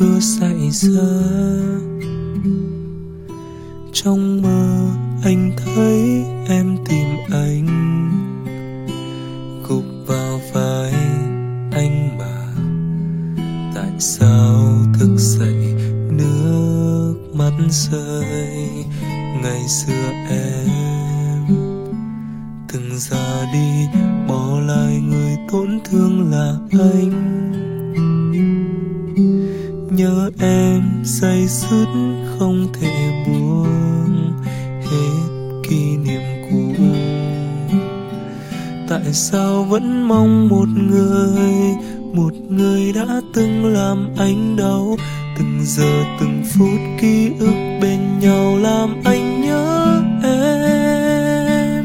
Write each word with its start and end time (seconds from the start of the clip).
xa 0.00 0.50
trong 3.92 4.42
mơ 4.42 4.88
anh 5.24 5.52
thấy 5.56 6.24
em 6.48 6.76
tìm 6.88 7.06
anh. 7.32 7.66
Gục 9.68 9.84
vào 10.06 10.40
vai 10.52 10.92
anh 11.72 12.18
mà 12.18 12.54
tại 13.74 13.92
sao 13.98 14.72
thức 14.98 15.16
dậy 15.16 15.74
nước 16.10 17.14
mắt 17.34 17.52
rơi? 17.70 18.68
Ngày 19.42 19.68
xưa 19.68 20.10
em 20.30 21.48
từng 22.72 22.98
ra 22.98 23.50
đi, 23.52 23.98
bỏ 24.28 24.60
lại 24.60 25.00
người 25.00 25.36
tổn 25.52 25.80
thương 25.84 26.30
là 26.30 26.56
anh 26.72 27.49
nhớ 29.90 30.30
em 30.40 30.82
say 31.04 31.48
sứt 31.48 31.86
không 32.38 32.66
thể 32.80 33.24
buông 33.26 34.32
hết 34.82 35.28
kỷ 35.68 35.96
niệm 35.96 36.20
cũ. 36.50 36.84
Tại 38.88 39.12
sao 39.12 39.64
vẫn 39.64 40.08
mong 40.08 40.48
một 40.48 40.68
người 40.68 41.76
một 42.12 42.34
người 42.48 42.92
đã 42.92 43.20
từng 43.34 43.66
làm 43.66 44.08
anh 44.18 44.56
đau? 44.56 44.96
Từng 45.38 45.60
giờ, 45.64 46.04
từng 46.20 46.42
phút 46.52 46.80
ký 47.00 47.30
ức 47.38 47.78
bên 47.82 48.18
nhau 48.20 48.56
làm 48.56 49.02
anh 49.04 49.40
nhớ 49.40 50.02
em. 50.22 51.84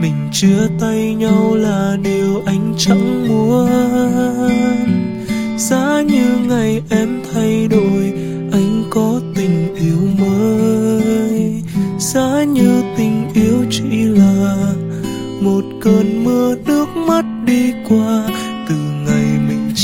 Mình 0.00 0.28
chia 0.32 0.68
tay 0.80 1.14
nhau 1.14 1.54
là 1.54 1.96
điều 2.02 2.42
anh 2.46 2.74
chẳng 2.78 3.28
muốn. 3.28 3.68
Giá 5.56 6.02
như 6.02 6.36
ngày 6.48 6.81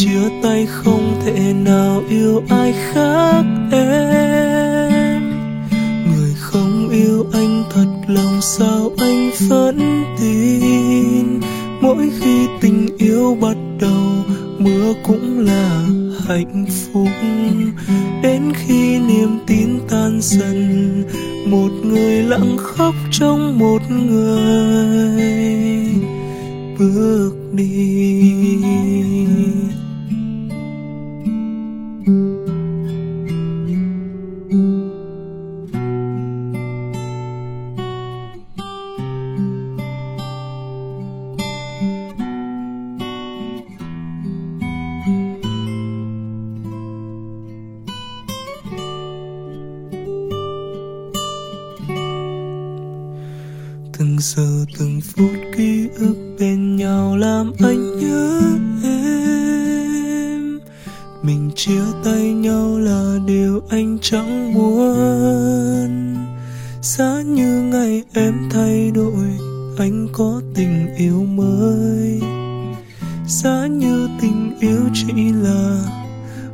chia 0.08 0.28
tay 0.42 0.66
không 0.66 1.20
thể 1.24 1.52
nào 1.52 2.02
yêu 2.08 2.42
ai 2.48 2.72
khác 2.72 3.44
em. 3.72 5.22
Người 6.06 6.34
không 6.38 6.88
yêu 6.88 7.26
anh 7.32 7.64
thật 7.70 7.86
lòng 8.06 8.40
sao 8.40 8.90
anh 8.98 9.30
vẫn 9.48 10.04
tin? 10.20 11.40
Mỗi 11.80 12.10
khi 12.20 12.46
tình 12.60 12.88
yêu 12.98 13.38
bắt 13.40 13.56
đầu 13.80 14.24
mưa 14.58 14.92
cũng 15.02 15.38
là 15.38 15.82
hạnh 16.28 16.66
phúc. 16.66 17.08
Đến 18.22 18.52
khi 18.54 18.98
niềm 18.98 19.38
tin 19.46 19.78
tan 19.88 20.18
dần, 20.20 21.04
một 21.46 21.70
người 21.82 22.22
lặng 22.22 22.56
khóc 22.58 22.94
trong 23.10 23.58
một 23.58 23.82
người 23.90 25.18
bước 26.78 27.32
đi. 27.52 29.17
Từng 53.98 54.16
giờ, 54.20 54.64
từng 54.78 55.00
phút 55.00 55.30
ký 55.56 55.88
ức 55.96 56.36
bên 56.38 56.76
nhau 56.76 57.16
làm 57.16 57.52
anh 57.58 57.98
nhớ 57.98 58.40
em. 58.84 60.58
Mình 61.22 61.50
chia 61.56 61.82
tay 62.04 62.22
nhau 62.22 62.78
là 62.78 63.18
điều 63.26 63.62
anh 63.70 63.98
chẳng 64.02 64.54
muốn. 64.54 66.16
Giá 66.82 67.22
như 67.22 67.62
ngày 67.62 68.02
em 68.14 68.34
thay 68.50 68.90
đổi, 68.94 69.26
anh 69.78 70.08
có 70.12 70.42
tình 70.54 70.94
yêu 70.96 71.24
mới. 71.24 72.20
Giá 73.26 73.66
như 73.66 74.08
tình 74.20 74.58
yêu 74.60 74.80
chỉ 74.94 75.12
là 75.32 75.84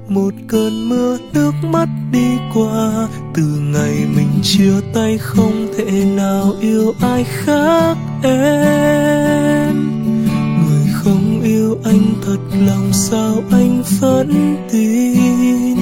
một 0.08 0.34
cơn 0.48 0.88
mưa 0.88 1.18
nước 1.32 1.52
mắt 1.62 1.88
đi 2.12 2.38
qua, 2.54 3.08
từ 3.34 3.42
ngày 3.42 3.94
mình 4.16 4.28
chia 4.42 4.72
tay 4.94 5.18
không 5.18 5.68
thể 5.76 6.04
nào 6.04 6.54
yêu 6.60 6.94
ai 7.00 7.24
khác 7.24 7.96
em. 8.22 9.74
Người 10.66 10.86
không 10.92 11.40
yêu 11.42 11.78
anh 11.84 12.14
thật 12.26 12.38
lòng 12.66 12.92
sao 12.92 13.42
anh 13.50 13.82
vẫn 14.00 14.56
tin? 14.72 15.76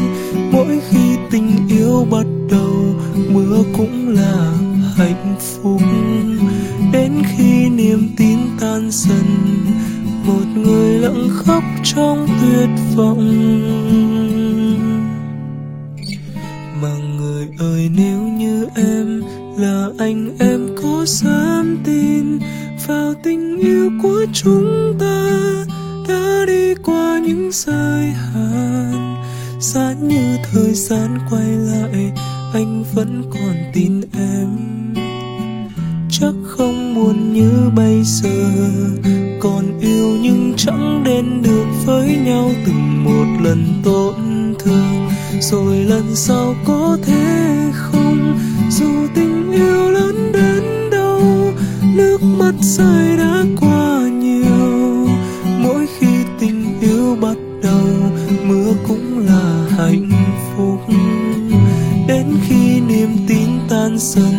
Mỗi 0.52 0.80
khi 0.90 1.16
tình 1.30 1.68
yêu 1.68 2.06
bắt 2.10 2.26
đầu, 2.50 2.94
mưa 3.32 3.62
cũng 3.76 4.08
là 4.08 4.52
hạnh 4.96 5.36
phúc. 5.40 5.80
Đến 6.92 7.12
khi 7.36 7.68
niềm 7.68 8.08
tin 8.16 8.38
tan 8.60 8.88
dần, 8.90 9.24
một 10.26 10.46
người 10.56 10.98
lặng 10.98 11.28
khóc 11.30 11.62
trong 11.84 12.26
tuyệt 12.40 12.68
vọng. 12.96 14.11
Anh 20.12 20.36
em 20.38 20.68
có 20.82 21.04
dám 21.06 21.78
tin 21.84 22.38
vào 22.86 23.14
tình 23.22 23.58
yêu 23.58 23.90
của 24.02 24.26
chúng 24.32 24.94
ta? 25.00 25.40
Đã 26.08 26.44
đi 26.46 26.74
qua 26.74 27.18
những 27.18 27.50
giới 27.52 28.06
hạn 28.06 29.22
xa 29.60 29.94
như 30.02 30.36
thời 30.52 30.74
gian 30.74 31.18
quay 31.30 31.46
lại, 31.46 32.12
anh 32.54 32.84
vẫn 32.94 33.22
còn 33.30 33.56
tin 33.72 34.00
em. 34.18 34.48
Chắc 36.10 36.34
không 36.46 36.94
buồn 36.94 37.32
như 37.32 37.50
bây 37.76 38.02
giờ, 38.04 38.50
còn 39.40 39.80
yêu 39.80 40.16
nhưng 40.22 40.54
chẳng 40.56 41.02
đến 41.04 41.42
được 41.42 41.66
với 41.86 42.16
nhau. 42.24 42.50
Từng 42.66 43.04
một 43.04 43.44
lần 43.44 43.64
tổn 43.84 44.54
thương, 44.58 45.08
rồi 45.40 45.76
lần 45.76 46.14
sau 46.14 46.54
có 46.64 46.98
thể 47.06 47.61
tình 56.42 56.80
yêu 56.80 57.16
bắt 57.20 57.36
đầu 57.62 57.86
mưa 58.46 58.72
cũng 58.88 59.26
là 59.26 59.66
hạnh 59.70 60.10
phúc. 60.56 60.80
Đến 62.08 62.26
khi 62.48 62.80
niềm 62.80 63.08
tin 63.28 63.48
tan 63.68 63.98
dần, 63.98 64.34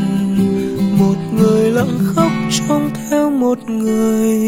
một 0.99 1.15
người 1.37 1.71
lặng 1.71 1.97
khóc 2.15 2.31
trông 2.51 2.89
theo 3.09 3.29
một 3.29 3.69
người 3.69 4.39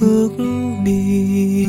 bước 0.00 0.32
đi. 0.84 1.66